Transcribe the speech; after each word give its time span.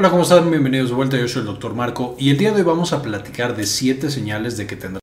Hola, 0.00 0.08
¿cómo 0.08 0.22
están? 0.22 0.50
Bienvenidos 0.50 0.88
de 0.88 0.96
vuelta. 0.96 1.18
Yo 1.18 1.28
soy 1.28 1.42
el 1.42 1.48
Dr. 1.48 1.74
Marco 1.74 2.16
y 2.18 2.30
el 2.30 2.38
día 2.38 2.52
de 2.52 2.60
hoy 2.60 2.62
vamos 2.62 2.94
a 2.94 3.02
platicar 3.02 3.54
de 3.54 3.66
7 3.66 4.10
señales 4.10 4.56
de 4.56 4.66
que 4.66 4.74
tendrá 4.74 5.00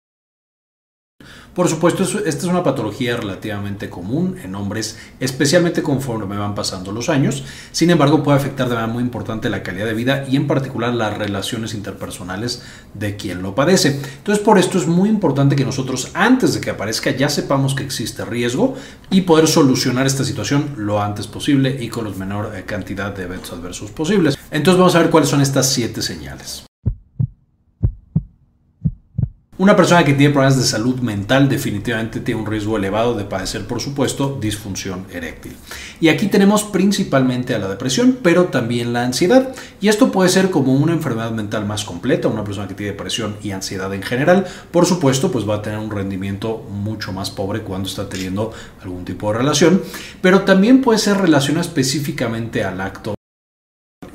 por 1.57 1.69
supuesto, 1.69 2.03
esta 2.03 2.29
es 2.29 2.43
una 2.43 2.61
patología 2.61 3.17
relativamente 3.17 3.89
común 3.89 4.35
en 4.43 4.53
hombres, 4.53 4.99
especialmente 5.19 5.81
conforme 5.81 6.37
van 6.37 6.53
pasando 6.53 6.91
los 6.91 7.09
años. 7.09 7.45
Sin 7.71 7.89
embargo, 7.89 8.21
puede 8.21 8.37
afectar 8.37 8.69
de 8.69 8.75
manera 8.75 8.93
muy 8.93 9.01
importante 9.01 9.49
la 9.49 9.63
calidad 9.63 9.87
de 9.87 9.95
vida 9.95 10.23
y 10.29 10.35
en 10.35 10.45
particular 10.45 10.93
las 10.93 11.17
relaciones 11.17 11.73
interpersonales 11.73 12.61
de 12.93 13.15
quien 13.15 13.41
lo 13.41 13.55
padece. 13.55 13.99
Entonces, 14.17 14.45
por 14.45 14.59
esto 14.59 14.77
es 14.77 14.85
muy 14.85 15.09
importante 15.09 15.55
que 15.55 15.65
nosotros, 15.65 16.11
antes 16.13 16.53
de 16.53 16.61
que 16.61 16.69
aparezca, 16.69 17.09
ya 17.09 17.27
sepamos 17.27 17.73
que 17.73 17.83
existe 17.83 18.23
riesgo 18.23 18.75
y 19.09 19.21
poder 19.21 19.47
solucionar 19.47 20.05
esta 20.05 20.23
situación 20.23 20.75
lo 20.77 21.01
antes 21.01 21.25
posible 21.25 21.75
y 21.81 21.89
con 21.89 22.05
la 22.05 22.15
menor 22.15 22.53
eh, 22.55 22.65
cantidad 22.67 23.11
de 23.15 23.23
eventos 23.23 23.51
adversos 23.51 23.89
posibles. 23.89 24.37
Entonces, 24.51 24.77
vamos 24.77 24.93
a 24.93 24.99
ver 24.99 25.09
cuáles 25.09 25.29
son 25.29 25.41
estas 25.41 25.67
siete 25.67 26.03
señales. 26.03 26.66
Una 29.59 29.75
persona 29.75 30.03
que 30.03 30.13
tiene 30.13 30.31
problemas 30.31 30.59
de 30.59 30.65
salud 30.65 30.99
mental 30.99 31.49
definitivamente 31.49 32.19
tiene 32.19 32.39
un 32.39 32.45
riesgo 32.45 32.77
elevado 32.77 33.15
de 33.15 33.23
padecer, 33.23 33.65
por 33.65 33.81
supuesto, 33.81 34.37
disfunción 34.39 35.07
eréctil. 35.11 35.55
Y 35.99 36.09
aquí 36.09 36.27
tenemos 36.27 36.63
principalmente 36.63 37.55
a 37.55 37.57
la 37.59 37.67
depresión, 37.67 38.19
pero 38.21 38.45
también 38.45 38.93
la 38.93 39.03
ansiedad. 39.03 39.49
Y 39.81 39.87
esto 39.87 40.11
puede 40.11 40.29
ser 40.29 40.51
como 40.51 40.75
una 40.75 40.93
enfermedad 40.93 41.31
mental 41.31 41.65
más 41.65 41.85
completa, 41.85 42.27
una 42.27 42.43
persona 42.43 42.67
que 42.67 42.75
tiene 42.75 42.91
depresión 42.91 43.35
y 43.41 43.49
ansiedad 43.49 43.91
en 43.95 44.03
general, 44.03 44.45
por 44.69 44.85
supuesto, 44.85 45.31
pues 45.31 45.49
va 45.49 45.55
a 45.55 45.61
tener 45.63 45.79
un 45.79 45.89
rendimiento 45.89 46.63
mucho 46.69 47.11
más 47.11 47.31
pobre 47.31 47.61
cuando 47.61 47.89
está 47.89 48.07
teniendo 48.07 48.53
algún 48.83 49.05
tipo 49.05 49.31
de 49.31 49.39
relación, 49.39 49.81
pero 50.21 50.41
también 50.41 50.81
puede 50.81 50.99
ser 50.99 51.17
relacionado 51.17 51.67
específicamente 51.67 52.63
al 52.63 52.79
acto 52.79 53.16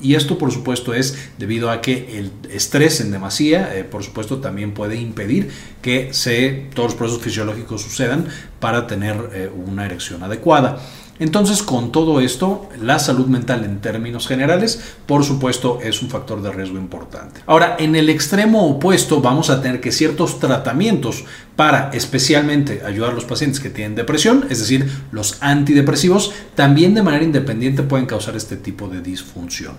y 0.02 0.15
esto, 0.15 0.38
por 0.38 0.52
supuesto, 0.52 0.95
es 0.95 1.30
debido 1.38 1.70
a 1.70 1.80
que 1.80 2.19
el 2.19 2.33
estrés 2.51 3.01
en 3.01 3.11
demasía, 3.11 3.77
eh, 3.77 3.84
por 3.84 4.02
supuesto, 4.02 4.38
también 4.38 4.72
puede 4.72 4.97
impedir 4.97 5.50
que 5.81 6.12
se, 6.12 6.67
todos 6.75 6.91
los 6.91 6.98
procesos 6.98 7.22
fisiológicos 7.22 7.83
sucedan 7.83 8.27
para 8.61 8.86
tener 8.86 9.31
eh, 9.33 9.50
una 9.55 9.86
erección 9.86 10.22
adecuada. 10.22 10.81
Entonces, 11.19 11.63
con 11.63 11.93
todo 11.93 12.21
esto, 12.21 12.69
la 12.81 12.99
salud 12.99 13.27
mental 13.27 13.65
en 13.65 13.81
términos 13.81 14.27
generales, 14.27 14.97
por 15.07 15.25
supuesto, 15.25 15.79
es 15.83 16.03
un 16.03 16.11
factor 16.11 16.43
de 16.43 16.51
riesgo 16.51 16.79
importante. 16.79 17.43
Ahora, 17.47 17.77
en 17.79 17.95
el 17.95 18.09
extremo 18.09 18.67
opuesto, 18.69 19.21
vamos 19.21 19.51
a 19.51 19.63
tener 19.63 19.81
que 19.81 19.93
ciertos 19.93 20.41
tratamientos 20.41 21.25
para 21.57 21.91
especialmente 21.93 22.83
ayudar 22.85 23.11
a 23.11 23.15
los 23.15 23.25
pacientes 23.25 23.61
que 23.61 23.71
tienen 23.71 23.95
depresión, 23.95 24.47
es 24.49 24.59
decir, 24.59 24.91
los 25.13 25.37
antidepresivos, 25.43 26.33
también 26.55 26.95
de 26.95 27.03
manera 27.03 27.25
independiente 27.25 27.83
pueden 27.83 28.07
causar 28.07 28.37
este 28.37 28.57
tipo 28.57 28.89
de 28.89 29.01
disfunción. 29.01 29.75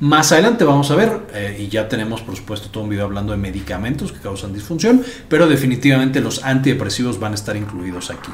Más 0.00 0.32
adelante 0.32 0.64
vamos 0.64 0.90
a 0.90 0.96
ver, 0.96 1.20
eh, 1.34 1.58
y 1.60 1.68
ya 1.68 1.88
tenemos 1.88 2.22
por 2.22 2.36
supuesto 2.36 2.70
todo 2.70 2.84
un 2.84 2.90
video 2.90 3.04
hablando 3.04 3.32
de 3.32 3.38
medicamentos 3.38 4.12
que 4.12 4.20
causan 4.20 4.52
disfunción, 4.52 5.04
pero 5.28 5.48
definitivamente 5.48 6.20
los 6.20 6.44
antidepresivos 6.44 7.18
van 7.18 7.32
a 7.32 7.34
estar 7.34 7.56
incluidos 7.56 8.10
aquí. 8.10 8.30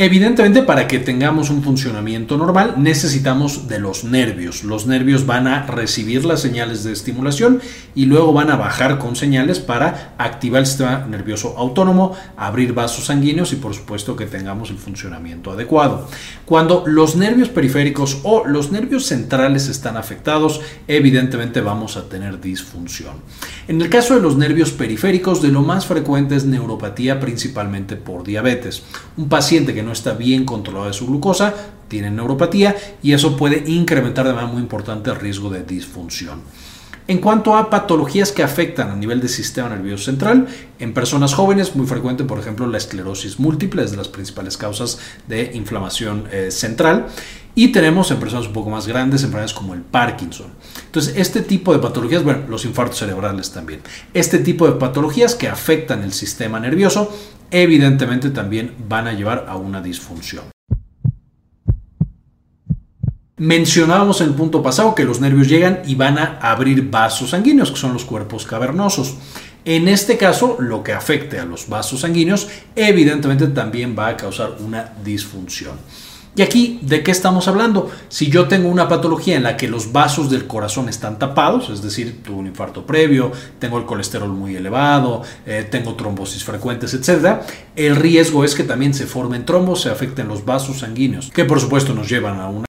Evidentemente, 0.00 0.62
para 0.62 0.86
que 0.86 1.00
tengamos 1.00 1.50
un 1.50 1.60
funcionamiento 1.60 2.38
normal, 2.38 2.74
necesitamos 2.76 3.66
de 3.66 3.80
los 3.80 4.04
nervios. 4.04 4.62
Los 4.62 4.86
nervios 4.86 5.26
van 5.26 5.48
a 5.48 5.66
recibir 5.66 6.24
las 6.24 6.40
señales 6.40 6.84
de 6.84 6.92
estimulación 6.92 7.60
y 7.96 8.04
luego 8.04 8.32
van 8.32 8.48
a 8.52 8.54
bajar 8.54 8.98
con 8.98 9.16
señales 9.16 9.58
para 9.58 10.14
activar 10.16 10.60
el 10.60 10.66
sistema 10.68 11.04
nervioso 11.10 11.58
autónomo, 11.58 12.16
abrir 12.36 12.74
vasos 12.74 13.06
sanguíneos 13.06 13.52
y 13.52 13.56
por 13.56 13.74
supuesto 13.74 14.14
que 14.14 14.26
tengamos 14.26 14.70
el 14.70 14.78
funcionamiento 14.78 15.50
adecuado. 15.50 16.08
Cuando 16.44 16.84
los 16.86 17.16
nervios 17.16 17.48
periféricos 17.48 18.20
o 18.22 18.46
los 18.46 18.70
nervios 18.70 19.06
centrales 19.06 19.66
están 19.66 19.96
afectados, 19.96 20.60
evidentemente 20.86 21.60
vamos 21.60 21.96
a 21.96 22.08
tener 22.08 22.40
disfunción. 22.40 23.16
En 23.66 23.82
el 23.82 23.90
caso 23.90 24.14
de 24.14 24.20
los 24.20 24.36
nervios 24.36 24.70
periféricos, 24.70 25.42
de 25.42 25.48
lo 25.48 25.62
más 25.62 25.86
frecuente 25.86 26.36
es 26.36 26.44
neuropatía 26.44 27.18
principalmente 27.18 27.96
por 27.96 28.22
diabetes. 28.22 28.84
Un 29.16 29.28
paciente 29.28 29.74
que 29.74 29.87
está 29.92 30.14
bien 30.14 30.44
controlado 30.44 30.86
de 30.86 30.92
su 30.92 31.06
glucosa, 31.06 31.54
tiene 31.88 32.10
neuropatía 32.10 32.76
y 33.02 33.12
eso 33.12 33.36
puede 33.36 33.70
incrementar 33.70 34.26
de 34.26 34.32
manera 34.32 34.52
muy 34.52 34.62
importante 34.62 35.10
el 35.10 35.16
riesgo 35.16 35.50
de 35.50 35.62
disfunción. 35.62 36.40
En 37.08 37.22
cuanto 37.22 37.56
a 37.56 37.70
patologías 37.70 38.32
que 38.32 38.42
afectan 38.42 38.90
a 38.90 38.94
nivel 38.94 39.18
del 39.20 39.30
sistema 39.30 39.70
nervioso 39.70 40.04
central, 40.04 40.46
en 40.78 40.92
personas 40.92 41.32
jóvenes, 41.32 41.74
muy 41.74 41.86
frecuente, 41.86 42.22
por 42.24 42.38
ejemplo, 42.38 42.66
la 42.66 42.76
esclerosis 42.76 43.40
múltiple 43.40 43.82
es 43.82 43.92
de 43.92 43.96
las 43.96 44.08
principales 44.08 44.58
causas 44.58 44.98
de 45.26 45.52
inflamación 45.54 46.28
eh, 46.30 46.50
central. 46.50 47.06
Y 47.54 47.68
tenemos 47.68 48.10
en 48.10 48.20
personas 48.20 48.48
un 48.48 48.52
poco 48.52 48.68
más 48.68 48.86
grandes 48.86 49.22
enfermedades 49.22 49.54
como 49.54 49.72
el 49.72 49.80
Parkinson. 49.80 50.48
Entonces, 50.84 51.14
este 51.16 51.40
tipo 51.40 51.72
de 51.72 51.78
patologías, 51.78 52.22
bueno, 52.22 52.42
los 52.46 52.66
infartos 52.66 52.98
cerebrales 52.98 53.52
también. 53.52 53.80
Este 54.12 54.38
tipo 54.38 54.66
de 54.66 54.74
patologías 54.74 55.34
que 55.34 55.48
afectan 55.48 56.02
el 56.02 56.12
sistema 56.12 56.60
nervioso, 56.60 57.10
evidentemente 57.50 58.28
también 58.28 58.74
van 58.86 59.06
a 59.06 59.14
llevar 59.14 59.46
a 59.48 59.56
una 59.56 59.80
disfunción. 59.80 60.44
Mencionábamos 63.38 64.20
en 64.20 64.28
el 64.28 64.34
punto 64.34 64.62
pasado 64.62 64.96
que 64.96 65.04
los 65.04 65.20
nervios 65.20 65.48
llegan 65.48 65.82
y 65.86 65.94
van 65.94 66.18
a 66.18 66.38
abrir 66.40 66.90
vasos 66.90 67.30
sanguíneos, 67.30 67.70
que 67.70 67.76
son 67.76 67.92
los 67.92 68.04
cuerpos 68.04 68.44
cavernosos. 68.44 69.14
En 69.64 69.86
este 69.86 70.16
caso, 70.16 70.56
lo 70.58 70.82
que 70.82 70.92
afecte 70.92 71.38
a 71.38 71.44
los 71.44 71.68
vasos 71.68 72.00
sanguíneos, 72.00 72.48
evidentemente 72.74 73.46
también 73.48 73.94
va 73.96 74.08
a 74.08 74.16
causar 74.16 74.56
una 74.58 74.92
disfunción. 75.04 75.76
Y 76.34 76.42
aquí, 76.42 76.78
¿de 76.82 77.02
qué 77.02 77.10
estamos 77.10 77.48
hablando? 77.48 77.90
Si 78.08 78.28
yo 78.28 78.48
tengo 78.48 78.68
una 78.68 78.88
patología 78.88 79.36
en 79.36 79.42
la 79.44 79.56
que 79.56 79.68
los 79.68 79.92
vasos 79.92 80.30
del 80.30 80.46
corazón 80.46 80.88
están 80.88 81.18
tapados, 81.18 81.70
es 81.70 81.82
decir, 81.82 82.22
tuve 82.24 82.36
un 82.36 82.46
infarto 82.46 82.86
previo, 82.86 83.30
tengo 83.58 83.78
el 83.78 83.84
colesterol 83.84 84.30
muy 84.30 84.56
elevado, 84.56 85.22
eh, 85.46 85.66
tengo 85.68 85.94
trombosis 85.94 86.44
frecuentes, 86.44 86.94
etc., 86.94 87.40
el 87.76 87.96
riesgo 87.96 88.44
es 88.44 88.54
que 88.54 88.64
también 88.64 88.94
se 88.94 89.06
formen 89.06 89.44
trombos, 89.44 89.82
se 89.82 89.90
afecten 89.90 90.28
los 90.28 90.44
vasos 90.44 90.78
sanguíneos, 90.78 91.30
que 91.30 91.44
por 91.44 91.60
supuesto 91.60 91.94
nos 91.94 92.08
llevan 92.08 92.40
a 92.40 92.48
una 92.48 92.67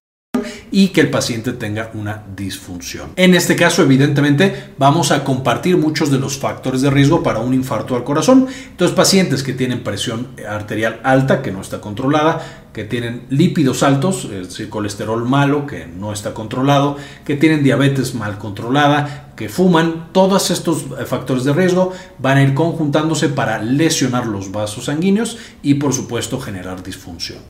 y 0.71 0.89
que 0.89 1.01
el 1.01 1.09
paciente 1.09 1.53
tenga 1.53 1.91
una 1.93 2.23
disfunción. 2.35 3.11
En 3.15 3.35
este 3.35 3.55
caso, 3.55 3.83
evidentemente, 3.83 4.71
vamos 4.77 5.11
a 5.11 5.23
compartir 5.23 5.77
muchos 5.77 6.11
de 6.11 6.19
los 6.19 6.37
factores 6.37 6.81
de 6.81 6.89
riesgo 6.89 7.23
para 7.23 7.39
un 7.39 7.53
infarto 7.53 7.95
al 7.95 8.03
corazón. 8.03 8.47
Entonces, 8.69 8.95
pacientes 8.95 9.43
que 9.43 9.53
tienen 9.53 9.83
presión 9.83 10.29
arterial 10.47 10.99
alta, 11.03 11.41
que 11.41 11.51
no 11.51 11.61
está 11.61 11.81
controlada, 11.81 12.69
que 12.73 12.83
tienen 12.83 13.25
lípidos 13.29 13.83
altos, 13.83 14.25
es 14.25 14.49
decir, 14.49 14.69
colesterol 14.69 15.27
malo, 15.27 15.65
que 15.65 15.87
no 15.87 16.13
está 16.13 16.33
controlado, 16.33 16.97
que 17.25 17.35
tienen 17.35 17.63
diabetes 17.63 18.13
mal 18.13 18.37
controlada, 18.37 19.33
que 19.35 19.49
fuman, 19.49 20.09
todos 20.11 20.51
estos 20.51 20.85
eh, 20.99 21.05
factores 21.05 21.43
de 21.45 21.53
riesgo 21.53 21.93
van 22.19 22.37
a 22.37 22.43
ir 22.43 22.53
conjuntándose 22.53 23.29
para 23.29 23.61
lesionar 23.61 24.27
los 24.27 24.51
vasos 24.51 24.85
sanguíneos 24.85 25.37
y, 25.63 25.75
por 25.75 25.93
supuesto, 25.93 26.39
generar 26.39 26.83
disfunción. 26.83 27.48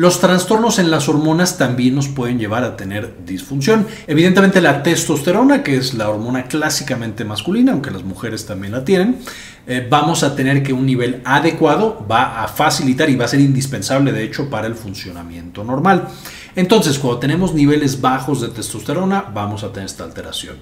Los 0.00 0.18
trastornos 0.18 0.78
en 0.78 0.90
las 0.90 1.10
hormonas 1.10 1.58
también 1.58 1.94
nos 1.94 2.08
pueden 2.08 2.38
llevar 2.38 2.64
a 2.64 2.74
tener 2.74 3.16
disfunción. 3.26 3.86
Evidentemente 4.06 4.62
la 4.62 4.82
testosterona, 4.82 5.62
que 5.62 5.76
es 5.76 5.92
la 5.92 6.08
hormona 6.08 6.44
clásicamente 6.44 7.22
masculina, 7.26 7.72
aunque 7.72 7.90
las 7.90 8.02
mujeres 8.02 8.46
también 8.46 8.72
la 8.72 8.82
tienen, 8.82 9.18
eh, 9.66 9.86
vamos 9.90 10.22
a 10.22 10.34
tener 10.34 10.62
que 10.62 10.72
un 10.72 10.86
nivel 10.86 11.20
adecuado 11.26 12.06
va 12.10 12.42
a 12.42 12.48
facilitar 12.48 13.10
y 13.10 13.16
va 13.16 13.26
a 13.26 13.28
ser 13.28 13.40
indispensable 13.40 14.10
de 14.10 14.24
hecho 14.24 14.48
para 14.48 14.66
el 14.66 14.74
funcionamiento 14.74 15.64
normal. 15.64 16.08
Entonces, 16.56 16.98
cuando 16.98 17.20
tenemos 17.20 17.54
niveles 17.54 18.00
bajos 18.00 18.40
de 18.40 18.48
testosterona, 18.48 19.22
vamos 19.32 19.62
a 19.62 19.72
tener 19.72 19.86
esta 19.86 20.04
alteración. 20.04 20.56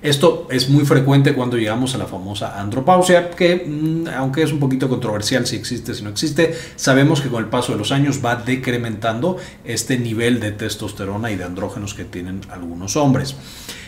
Esto 0.00 0.46
es 0.48 0.68
muy 0.68 0.84
frecuente 0.84 1.34
cuando 1.34 1.56
llegamos 1.56 1.94
a 1.94 1.98
la 1.98 2.06
famosa 2.06 2.60
andropausia, 2.60 3.30
que 3.30 3.64
mm, 3.66 4.08
aunque 4.16 4.42
es 4.42 4.52
un 4.52 4.60
poquito 4.60 4.88
controversial 4.88 5.44
si 5.44 5.56
existe, 5.56 5.92
si 5.92 6.04
no 6.04 6.10
existe, 6.10 6.56
sabemos 6.76 7.20
que 7.20 7.28
con 7.28 7.42
el 7.42 7.50
paso 7.50 7.72
de 7.72 7.78
los 7.78 7.90
años 7.90 8.20
va 8.24 8.36
decrementando 8.36 9.38
este 9.64 9.98
nivel 9.98 10.38
de 10.38 10.52
testosterona 10.52 11.32
y 11.32 11.36
de 11.36 11.44
andrógenos 11.44 11.94
que 11.94 12.04
tienen 12.04 12.42
algunos 12.50 12.96
hombres. 12.96 13.34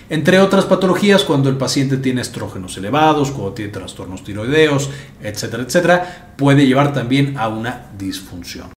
Entre 0.09 0.41
otras 0.41 0.65
patologías, 0.65 1.23
cuando 1.23 1.49
el 1.49 1.57
paciente 1.57 1.97
tiene 1.97 2.23
estrógenos 2.23 2.77
elevados, 2.77 3.31
cuando 3.31 3.53
tiene 3.53 3.71
trastornos 3.71 4.25
tiroideos, 4.25 4.91
etcétera, 5.23 5.63
etcétera, 5.63 6.35
puede 6.37 6.67
llevar 6.67 6.93
también 6.93 7.39
a 7.39 7.47
una 7.47 7.87
disfunción. 7.97 8.71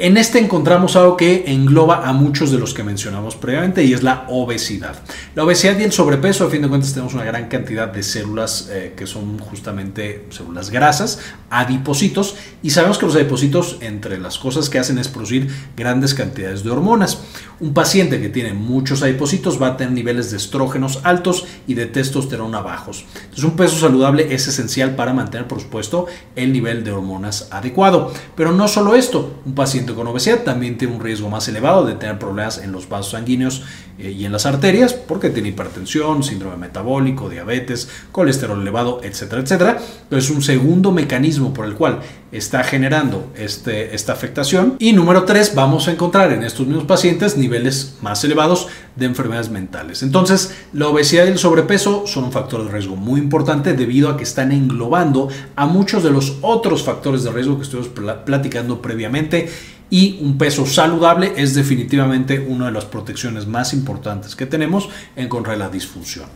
En 0.00 0.16
este 0.16 0.38
encontramos 0.38 0.94
algo 0.94 1.16
que 1.16 1.42
engloba 1.48 2.08
a 2.08 2.12
muchos 2.12 2.52
de 2.52 2.58
los 2.58 2.72
que 2.72 2.84
mencionamos 2.84 3.34
previamente 3.34 3.82
y 3.82 3.94
es 3.94 4.04
la 4.04 4.26
obesidad. 4.28 4.94
La 5.34 5.42
obesidad 5.42 5.76
y 5.76 5.82
el 5.82 5.90
sobrepeso, 5.90 6.46
a 6.46 6.50
fin 6.50 6.62
de 6.62 6.68
cuentas, 6.68 6.92
tenemos 6.92 7.14
una 7.14 7.24
gran 7.24 7.48
cantidad 7.48 7.88
de 7.88 8.04
células 8.04 8.68
eh, 8.70 8.94
que 8.96 9.08
son 9.08 9.40
justamente 9.40 10.26
células 10.30 10.70
grasas, 10.70 11.18
adipocitos, 11.50 12.36
y 12.62 12.70
sabemos 12.70 12.96
que 12.98 13.06
los 13.06 13.16
adipocitos, 13.16 13.78
entre 13.80 14.20
las 14.20 14.38
cosas 14.38 14.70
que 14.70 14.78
hacen 14.78 14.98
es 14.98 15.08
producir 15.08 15.52
grandes 15.76 16.14
cantidades 16.14 16.62
de 16.62 16.70
hormonas. 16.70 17.18
Un 17.58 17.74
paciente 17.74 18.20
que 18.20 18.28
tiene 18.28 18.52
muchos 18.52 19.02
adipocitos 19.02 19.60
va 19.60 19.66
a 19.66 19.76
tener 19.76 19.92
niveles 19.92 20.30
de 20.30 20.36
estrógenos 20.36 21.00
altos 21.02 21.44
y 21.66 21.74
de 21.74 21.86
testosterona 21.86 22.60
bajos. 22.60 23.04
Entonces, 23.16 23.42
un 23.42 23.56
peso 23.56 23.76
saludable 23.76 24.32
es 24.32 24.46
esencial 24.46 24.94
para 24.94 25.12
mantener, 25.12 25.48
por 25.48 25.60
supuesto, 25.60 26.06
el 26.36 26.52
nivel 26.52 26.84
de 26.84 26.92
hormonas 26.92 27.48
adecuado. 27.50 28.12
Pero 28.36 28.52
no 28.52 28.68
solo 28.68 28.94
esto, 28.94 29.40
un 29.44 29.56
paciente 29.56 29.87
con 29.94 30.06
obesidad 30.06 30.42
también 30.44 30.78
tiene 30.78 30.94
un 30.94 31.00
riesgo 31.00 31.28
más 31.28 31.48
elevado 31.48 31.84
de 31.84 31.94
tener 31.94 32.18
problemas 32.18 32.58
en 32.58 32.72
los 32.72 32.88
vasos 32.88 33.12
sanguíneos 33.12 33.62
eh, 33.98 34.10
y 34.10 34.24
en 34.24 34.32
las 34.32 34.46
arterias 34.46 34.92
porque 34.92 35.30
tiene 35.30 35.48
hipertensión, 35.48 36.22
síndrome 36.22 36.56
metabólico, 36.56 37.28
diabetes, 37.28 37.88
colesterol 38.12 38.60
elevado, 38.60 39.00
etcétera, 39.02 39.42
etcétera. 39.42 39.78
Entonces, 40.04 40.30
un 40.30 40.42
segundo 40.42 40.92
mecanismo 40.92 41.52
por 41.52 41.66
el 41.66 41.74
cual 41.74 42.00
está 42.30 42.62
generando 42.62 43.30
este, 43.36 43.94
esta 43.94 44.12
afectación. 44.12 44.76
Y 44.78 44.92
número 44.92 45.24
tres, 45.24 45.54
vamos 45.54 45.88
a 45.88 45.92
encontrar 45.92 46.32
en 46.32 46.44
estos 46.44 46.66
mismos 46.66 46.84
pacientes 46.84 47.36
niveles 47.36 47.96
más 48.02 48.22
elevados 48.24 48.68
de 48.96 49.06
enfermedades 49.06 49.50
mentales. 49.50 50.02
Entonces, 50.02 50.54
la 50.72 50.88
obesidad 50.88 51.26
y 51.26 51.28
el 51.28 51.38
sobrepeso 51.38 52.06
son 52.06 52.24
un 52.24 52.32
factor 52.32 52.64
de 52.64 52.70
riesgo 52.70 52.96
muy 52.96 53.20
importante 53.20 53.72
debido 53.72 54.10
a 54.10 54.16
que 54.16 54.24
están 54.24 54.52
englobando 54.52 55.28
a 55.56 55.66
muchos 55.66 56.02
de 56.02 56.10
los 56.10 56.38
otros 56.42 56.82
factores 56.82 57.24
de 57.24 57.30
riesgo 57.30 57.56
que 57.56 57.62
estuvimos 57.62 57.90
platicando 58.24 58.82
previamente 58.82 59.48
y 59.90 60.18
un 60.20 60.38
peso 60.38 60.66
saludable 60.66 61.32
es 61.36 61.54
definitivamente 61.54 62.38
una 62.38 62.66
de 62.66 62.72
las 62.72 62.84
protecciones 62.84 63.46
más 63.46 63.72
importantes 63.72 64.36
que 64.36 64.46
tenemos 64.46 64.88
en 65.16 65.28
contra 65.28 65.52
de 65.52 65.58
la 65.58 65.68
disfunción. 65.68 66.28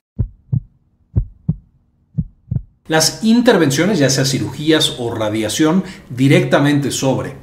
Las 2.89 3.25
intervenciones, 3.25 3.99
ya 3.99 4.11
sea 4.11 4.25
cirugías 4.25 4.97
o 4.99 5.15
radiación, 5.15 5.85
directamente 6.11 6.91
sobre 6.91 7.37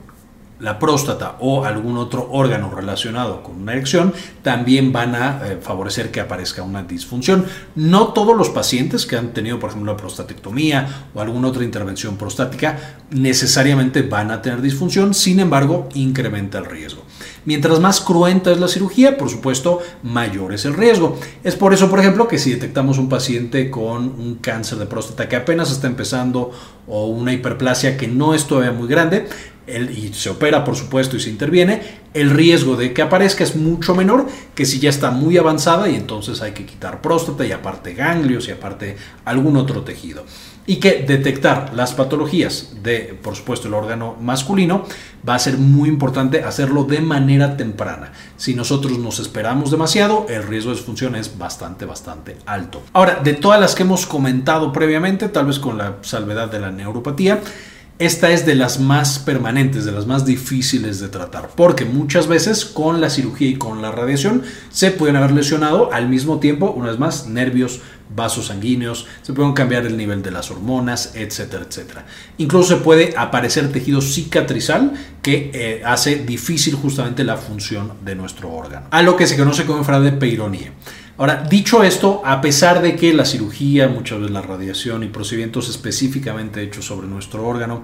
la 0.59 0.77
próstata 0.77 1.37
o 1.39 1.63
algún 1.63 1.97
otro 1.97 2.29
órgano 2.31 2.69
relacionado 2.69 3.43
con 3.43 3.61
una 3.61 3.73
erección 3.73 4.13
también 4.41 4.91
van 4.91 5.15
a 5.15 5.41
eh, 5.47 5.57
favorecer 5.61 6.11
que 6.11 6.19
aparezca 6.19 6.63
una 6.63 6.83
disfunción. 6.83 7.45
No 7.75 8.09
todos 8.09 8.35
los 8.35 8.49
pacientes 8.49 9.05
que 9.05 9.15
han 9.15 9.33
tenido, 9.33 9.59
por 9.59 9.69
ejemplo, 9.69 9.91
una 9.91 9.99
prostatectomía 9.99 11.07
o 11.13 11.21
alguna 11.21 11.47
otra 11.47 11.63
intervención 11.63 12.17
prostática 12.17 12.97
necesariamente 13.11 14.01
van 14.01 14.31
a 14.31 14.41
tener 14.41 14.61
disfunción, 14.61 15.13
sin 15.13 15.39
embargo, 15.39 15.87
incrementa 15.93 16.59
el 16.59 16.65
riesgo. 16.65 17.03
Mientras 17.45 17.79
más 17.79 18.01
cruenta 18.01 18.51
es 18.51 18.59
la 18.59 18.67
cirugía, 18.67 19.17
por 19.17 19.29
supuesto, 19.29 19.79
mayor 20.03 20.53
es 20.53 20.65
el 20.65 20.73
riesgo. 20.73 21.17
Es 21.43 21.55
por 21.55 21.73
eso, 21.73 21.89
por 21.89 21.99
ejemplo, 21.99 22.27
que 22.27 22.37
si 22.37 22.51
detectamos 22.51 22.97
un 22.97 23.09
paciente 23.09 23.71
con 23.71 24.03
un 24.03 24.35
cáncer 24.41 24.77
de 24.77 24.85
próstata 24.85 25.29
que 25.29 25.35
apenas 25.35 25.71
está 25.71 25.87
empezando 25.87 26.51
o 26.87 27.07
una 27.07 27.31
hiperplasia 27.33 27.97
que 27.97 28.07
no 28.07 28.33
es 28.33 28.45
todavía 28.45 28.71
muy 28.71 28.87
grande, 28.87 29.27
y 29.69 30.13
se 30.13 30.29
opera, 30.29 30.63
por 30.63 30.75
supuesto, 30.75 31.15
y 31.15 31.19
se 31.19 31.29
interviene, 31.29 31.81
el 32.13 32.31
riesgo 32.31 32.75
de 32.75 32.93
que 32.93 33.01
aparezca 33.01 33.43
es 33.43 33.55
mucho 33.55 33.93
menor 33.93 34.25
que 34.55 34.65
si 34.65 34.79
ya 34.79 34.89
está 34.89 35.11
muy 35.11 35.37
avanzada 35.37 35.89
y 35.89 35.95
entonces 35.95 36.41
hay 36.41 36.51
que 36.51 36.65
quitar 36.65 37.01
próstata 37.01 37.45
y 37.45 37.51
aparte 37.51 37.93
ganglios 37.93 38.47
y 38.47 38.51
aparte 38.51 38.95
algún 39.25 39.57
otro 39.57 39.83
tejido. 39.83 40.25
Y 40.65 40.75
que 40.75 41.03
detectar 41.07 41.71
las 41.73 41.93
patologías 41.93 42.75
de, 42.83 43.17
por 43.21 43.35
supuesto, 43.35 43.67
el 43.67 43.73
órgano 43.73 44.15
masculino 44.21 44.85
va 45.27 45.33
a 45.33 45.39
ser 45.39 45.57
muy 45.57 45.89
importante 45.89 46.43
hacerlo 46.43 46.83
de 46.83 47.01
manera 47.01 47.57
temprana. 47.57 48.11
Si 48.37 48.53
nosotros 48.53 48.99
nos 48.99 49.19
esperamos 49.19 49.71
demasiado, 49.71 50.27
el 50.29 50.43
riesgo 50.43 50.69
de 50.69 50.77
disfunción 50.77 51.15
es 51.15 51.39
bastante, 51.39 51.85
bastante 51.85 52.37
alto. 52.45 52.83
Ahora, 52.93 53.15
de 53.23 53.33
todas 53.33 53.59
las 53.59 53.73
que 53.73 53.81
hemos 53.81 54.05
comentado 54.05 54.71
previamente, 54.71 55.29
tal 55.29 55.47
vez 55.47 55.57
con 55.57 55.77
la 55.77 55.97
salvedad 56.01 56.51
de 56.51 56.59
la 56.59 56.71
neuropatía, 56.71 57.41
esta 57.99 58.31
es 58.31 58.45
de 58.45 58.55
las 58.55 58.79
más 58.79 59.19
permanentes, 59.19 59.83
de 59.83 59.91
las 59.91 60.07
más 60.07 60.25
difíciles 60.25 61.01
de 61.01 61.09
tratar, 61.09 61.49
porque 61.53 61.83
muchas 61.83 62.27
veces 62.27 62.63
con 62.63 63.01
la 63.01 63.09
cirugía 63.09 63.49
y 63.49 63.55
con 63.55 63.81
la 63.81 63.91
radiación 63.91 64.43
se 64.69 64.91
pueden 64.91 65.17
haber 65.17 65.31
lesionado 65.31 65.91
al 65.91 66.07
mismo 66.07 66.39
tiempo, 66.39 66.71
una 66.71 66.91
vez 66.91 66.97
más, 66.97 67.27
nervios, 67.27 67.81
vasos 68.15 68.47
sanguíneos, 68.47 69.05
se 69.21 69.33
pueden 69.33 69.51
cambiar 69.51 69.85
el 69.85 69.97
nivel 69.97 70.23
de 70.23 70.31
las 70.31 70.49
hormonas, 70.49 71.11
etcétera, 71.13 71.65
etcétera. 71.67 72.05
Incluso 72.37 72.77
se 72.77 72.81
puede 72.81 73.13
aparecer 73.17 73.69
tejido 73.69 74.01
cicatrizal 74.01 74.93
que 75.21 75.51
eh, 75.53 75.81
hace 75.85 76.15
difícil 76.23 76.75
justamente 76.75 77.25
la 77.25 77.35
función 77.35 77.93
de 78.05 78.15
nuestro 78.15 78.49
órgano, 78.49 78.87
a 78.91 79.01
lo 79.01 79.17
que 79.17 79.27
se 79.27 79.35
conoce 79.35 79.65
como 79.65 79.79
enfermedad 79.79 80.13
de 80.13 80.17
Peyronie. 80.17 80.71
Ahora, 81.19 81.43
dicho 81.49 81.83
esto, 81.83 82.21
a 82.23 82.39
pesar 82.39 82.81
de 82.81 82.95
que 82.95 83.13
la 83.13 83.25
cirugía, 83.25 83.89
muchas 83.89 84.19
veces 84.19 84.33
la 84.33 84.41
radiación 84.41 85.03
y 85.03 85.07
procedimientos 85.07 85.67
específicamente 85.67 86.63
hechos 86.63 86.85
sobre 86.85 87.09
nuestro 87.09 87.45
órgano 87.45 87.83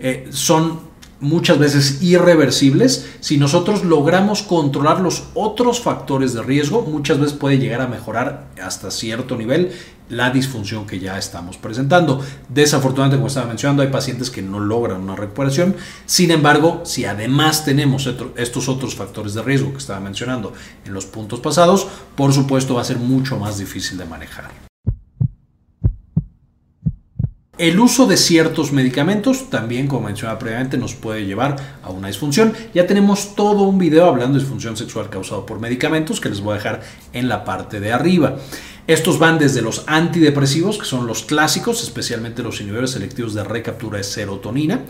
eh, 0.00 0.26
son 0.32 0.91
muchas 1.22 1.58
veces 1.58 2.02
irreversibles, 2.02 3.08
si 3.20 3.38
nosotros 3.38 3.84
logramos 3.84 4.42
controlar 4.42 5.00
los 5.00 5.22
otros 5.34 5.80
factores 5.80 6.34
de 6.34 6.42
riesgo, 6.42 6.82
muchas 6.82 7.18
veces 7.18 7.32
puede 7.32 7.58
llegar 7.58 7.80
a 7.80 7.86
mejorar 7.86 8.48
hasta 8.62 8.90
cierto 8.90 9.36
nivel 9.36 9.72
la 10.08 10.30
disfunción 10.30 10.86
que 10.86 10.98
ya 10.98 11.16
estamos 11.16 11.56
presentando. 11.56 12.20
Desafortunadamente, 12.48 13.16
como 13.16 13.28
estaba 13.28 13.46
mencionando, 13.46 13.82
hay 13.82 13.88
pacientes 13.88 14.30
que 14.30 14.42
no 14.42 14.60
logran 14.60 15.00
una 15.00 15.16
recuperación. 15.16 15.76
Sin 16.04 16.32
embargo, 16.32 16.82
si 16.84 17.06
además 17.06 17.64
tenemos 17.64 18.08
estos 18.36 18.68
otros 18.68 18.94
factores 18.94 19.32
de 19.32 19.42
riesgo 19.42 19.70
que 19.70 19.78
estaba 19.78 20.00
mencionando 20.00 20.52
en 20.84 20.92
los 20.92 21.06
puntos 21.06 21.40
pasados, 21.40 21.86
por 22.16 22.32
supuesto 22.32 22.74
va 22.74 22.82
a 22.82 22.84
ser 22.84 22.98
mucho 22.98 23.38
más 23.38 23.58
difícil 23.58 23.96
de 23.96 24.04
manejar. 24.04 24.71
El 27.58 27.78
uso 27.80 28.06
de 28.06 28.16
ciertos 28.16 28.72
medicamentos 28.72 29.50
también, 29.50 29.86
como 29.86 30.06
mencionaba 30.06 30.38
previamente, 30.38 30.78
nos 30.78 30.94
puede 30.94 31.26
llevar 31.26 31.56
a 31.82 31.90
una 31.90 32.08
disfunción. 32.08 32.54
Ya 32.72 32.86
tenemos 32.86 33.34
todo 33.36 33.64
un 33.64 33.76
video 33.76 34.06
hablando 34.06 34.38
de 34.38 34.40
disfunción 34.40 34.74
sexual 34.74 35.10
causado 35.10 35.44
por 35.44 35.60
medicamentos 35.60 36.18
que 36.18 36.30
les 36.30 36.40
voy 36.40 36.52
a 36.52 36.56
dejar 36.56 36.80
en 37.12 37.28
la 37.28 37.44
parte 37.44 37.78
de 37.78 37.92
arriba. 37.92 38.38
Estos 38.86 39.18
van 39.18 39.38
desde 39.38 39.60
los 39.60 39.84
antidepresivos, 39.86 40.78
que 40.78 40.86
son 40.86 41.06
los 41.06 41.24
clásicos, 41.24 41.82
especialmente 41.82 42.42
los 42.42 42.60
inhibidores 42.62 42.92
selectivos 42.92 43.34
de 43.34 43.44
recaptura 43.44 43.98
de 43.98 44.04
serotonina. 44.04 44.80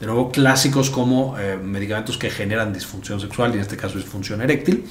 De 0.00 0.06
nuevo, 0.06 0.30
clásicos 0.30 0.90
como 0.90 1.36
eh, 1.38 1.58
medicamentos 1.62 2.16
que 2.16 2.30
generan 2.30 2.72
disfunción 2.72 3.20
sexual 3.20 3.50
y 3.50 3.54
en 3.54 3.60
este 3.60 3.76
caso 3.76 3.98
disfunción 3.98 4.40
eréctil. 4.40 4.84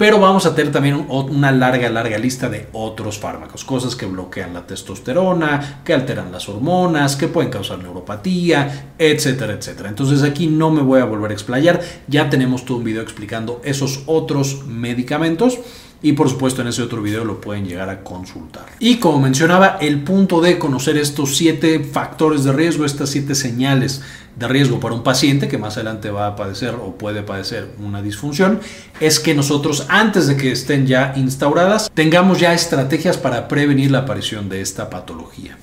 Pero 0.00 0.18
vamos 0.18 0.46
a 0.46 0.54
tener 0.54 0.72
también 0.72 1.04
una 1.10 1.52
larga, 1.52 1.90
larga 1.90 2.16
lista 2.16 2.48
de 2.48 2.68
otros 2.72 3.18
fármacos, 3.18 3.66
cosas 3.66 3.94
que 3.94 4.06
bloquean 4.06 4.54
la 4.54 4.66
testosterona, 4.66 5.82
que 5.84 5.92
alteran 5.92 6.32
las 6.32 6.48
hormonas, 6.48 7.16
que 7.16 7.28
pueden 7.28 7.50
causar 7.50 7.80
neuropatía, 7.80 8.94
etcétera, 8.96 9.52
etcétera. 9.52 9.90
Entonces 9.90 10.22
aquí 10.22 10.46
no 10.46 10.70
me 10.70 10.80
voy 10.80 11.00
a 11.00 11.04
volver 11.04 11.32
a 11.32 11.34
explayar, 11.34 11.82
ya 12.08 12.30
tenemos 12.30 12.64
todo 12.64 12.78
un 12.78 12.84
video 12.84 13.02
explicando 13.02 13.60
esos 13.62 14.04
otros 14.06 14.64
medicamentos 14.64 15.58
y 16.02 16.12
por 16.12 16.28
supuesto 16.28 16.62
en 16.62 16.68
ese 16.68 16.82
otro 16.82 17.02
video 17.02 17.24
lo 17.24 17.40
pueden 17.40 17.66
llegar 17.66 17.88
a 17.90 18.02
consultar. 18.02 18.66
Y 18.78 18.96
como 18.96 19.20
mencionaba, 19.20 19.78
el 19.80 20.02
punto 20.02 20.40
de 20.40 20.58
conocer 20.58 20.96
estos 20.96 21.36
siete 21.36 21.80
factores 21.80 22.44
de 22.44 22.52
riesgo, 22.52 22.84
estas 22.84 23.10
siete 23.10 23.34
señales 23.34 24.02
de 24.36 24.48
riesgo 24.48 24.80
para 24.80 24.94
un 24.94 25.02
paciente 25.02 25.48
que 25.48 25.58
más 25.58 25.76
adelante 25.76 26.10
va 26.10 26.28
a 26.28 26.36
padecer 26.36 26.74
o 26.74 26.96
puede 26.96 27.22
padecer 27.22 27.68
una 27.78 28.00
disfunción, 28.00 28.60
es 29.00 29.20
que 29.20 29.34
nosotros 29.34 29.86
antes 29.88 30.26
de 30.26 30.36
que 30.36 30.52
estén 30.52 30.86
ya 30.86 31.12
instauradas, 31.16 31.90
tengamos 31.92 32.40
ya 32.40 32.54
estrategias 32.54 33.18
para 33.18 33.48
prevenir 33.48 33.90
la 33.90 33.98
aparición 33.98 34.48
de 34.48 34.62
esta 34.62 34.88
patología. 34.88 35.58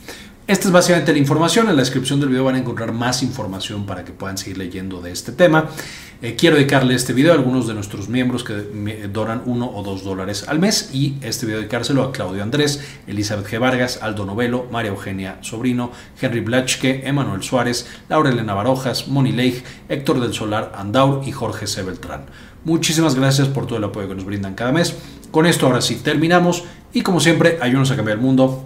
Esta 0.47 0.69
es 0.69 0.71
básicamente 0.71 1.11
la 1.11 1.19
información. 1.19 1.67
En 1.67 1.75
la 1.75 1.81
descripción 1.81 2.21
del 2.21 2.29
video 2.29 2.45
van 2.45 2.55
a 2.55 2.59
encontrar 2.59 2.93
más 2.93 3.21
información 3.21 3.85
para 3.85 4.05
que 4.05 4.13
puedan 4.13 4.37
seguir 4.37 4.57
leyendo 4.57 5.01
de 5.01 5.11
este 5.11 5.33
tema. 5.33 5.67
Eh, 6.21 6.37
quiero 6.39 6.55
dedicarle 6.55 6.95
este 6.95 7.11
video 7.11 7.33
a 7.33 7.35
algunos 7.35 7.67
de 7.67 7.73
nuestros 7.73 8.07
miembros 8.07 8.45
que 8.45 8.53
donan 9.11 9.41
uno 9.45 9.69
o 9.69 9.83
dos 9.83 10.05
dólares 10.05 10.45
al 10.47 10.59
mes 10.59 10.91
y 10.93 11.17
este 11.19 11.45
video 11.45 11.59
dedicárselo 11.59 12.01
a 12.01 12.13
Claudio 12.13 12.43
Andrés, 12.43 12.81
Elizabeth 13.07 13.45
G. 13.45 13.59
Vargas, 13.59 13.99
Aldo 14.01 14.25
Novelo, 14.25 14.67
María 14.71 14.91
Eugenia 14.91 15.37
Sobrino, 15.41 15.91
Henry 16.21 16.39
Blachke, 16.39 17.05
Emanuel 17.05 17.43
Suárez, 17.43 17.85
Laura 18.07 18.29
Elena 18.29 18.53
Barojas, 18.53 19.09
Moni 19.09 19.33
Leigh, 19.33 19.61
Héctor 19.89 20.21
del 20.21 20.33
Solar 20.33 20.71
Andaur 20.77 21.27
y 21.27 21.33
Jorge 21.33 21.67
C. 21.67 21.83
Beltrán. 21.83 22.21
Muchísimas 22.63 23.15
gracias 23.15 23.49
por 23.49 23.67
todo 23.67 23.79
el 23.79 23.83
apoyo 23.83 24.07
que 24.07 24.15
nos 24.15 24.23
brindan 24.23 24.55
cada 24.55 24.71
mes. 24.71 24.95
Con 25.29 25.45
esto 25.45 25.65
ahora 25.65 25.81
sí 25.81 25.95
terminamos 25.97 26.63
y 26.93 27.01
como 27.01 27.19
siempre, 27.19 27.59
ayúdanos 27.61 27.91
a 27.91 27.97
cambiar 27.97 28.17
el 28.17 28.23
mundo 28.23 28.65